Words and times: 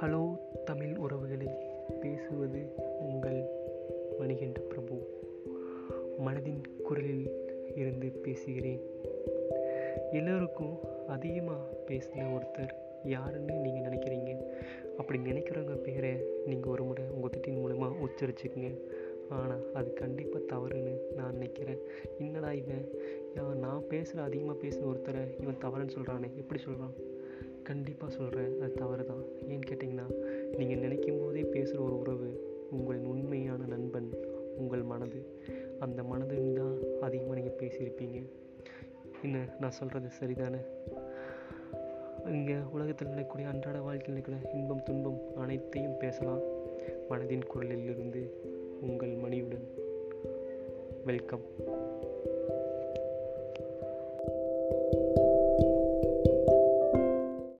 Hello 0.00 0.38
Tamil 0.64 0.96
உறவுகளே 0.96 1.50
பேசுவது 2.00 2.60
உங்கள் 2.98 3.44
மணிகண்ட 4.18 4.60
பிரபு. 4.60 4.96
மனதின் 6.26 6.60
குரலில் 6.82 7.30
இருந்து 7.74 8.08
பேசுகிறேன். 8.08 8.80
எல்லோருக்கும் 10.12 10.78
அதிகமாக 11.06 11.84
பேசின 11.86 12.26
ஒருத்தர் 12.36 12.74
யாருன்னு 13.04 13.52
நீங்கள் 13.52 13.86
நினைக்கிறீங்க? 13.88 14.44
அப்படி 14.96 15.18
நினைக்கிறவங்க 15.18 15.76
பேரை 15.76 16.12
நீங்கள் 16.46 16.72
ஒரு 16.72 16.84
முறை 16.84 17.04
உங்கள் 17.14 17.30
திட்டின் 17.36 17.60
மூலமாக 17.60 17.94
உச்சரிச்சுக்குங்க. 18.06 18.78
ஆனால் 19.28 19.72
அது 19.72 19.92
கண்டிப்பாக 19.92 20.44
தவறுன்னு 20.44 20.98
நான் 21.14 21.32
நினைக்கிறேன். 21.32 21.78
என்னடா 22.18 22.52
இவன்? 22.52 22.88
நான் 23.54 23.86
பேசுகிற 23.88 24.22
அதிகமாக 24.22 24.66
பேசின 24.66 24.86
ஒருத்தரை 24.92 25.40
இவன் 25.40 25.62
தவறுன்னு 25.62 25.96
சொல்கிறானே 25.98 26.34
எப்படி 26.36 26.60
சொல்கிறான் 26.60 27.14
கண்டிப்பாக 27.66 28.12
சொல்கிறேன் 28.12 28.60
அது 28.60 28.72
தவறு 28.72 29.04
தான் 29.04 29.24
ஏன்னு 29.48 29.60
கேட்டிங்கன்னா 29.68 30.06
நீங்கள் 30.56 30.78
நினைக்கும் 30.78 31.20
போதே 31.20 31.40
பேசுகிற 31.40 31.82
ஒரு 31.82 31.98
உறவு 31.98 32.28
உங்களின் 32.70 33.04
உண்மையான 33.04 33.64
நண்பன் 33.66 34.10
உங்கள் 34.56 34.82
மனது. 34.82 35.20
அந்த 35.78 36.02
மனதுன்னு 36.02 36.52
தான் 36.52 36.76
அதிகமாக 37.00 37.40
நீங்கள் 37.40 37.58
பேசியிருப்பீங்க. 37.58 38.18
என்ன 39.22 39.56
நான் 39.60 39.70
சொல்கிறது 39.70 40.08
சரிதானே? 40.20 40.60
இங்கே 42.26 42.54
உலகத்தில் 42.72 43.08
நினைக்கக்கூடிய 43.08 43.46
அன்றாட 43.46 43.80
வாழ்க்கையில் 43.80 44.22
நினைக்கிற 44.22 44.58
இன்பம் 44.60 44.82
துன்பம் 44.82 45.20
அனைத்தையும் 45.36 45.98
பேசலாம். 45.98 46.40
மனதின் 47.10 47.46
குரலில் 47.46 47.84
இருந்து 47.84 48.34
உங்கள் 48.80 49.14
மணியுடன். 49.14 49.66
வெல்கம். 51.04 51.44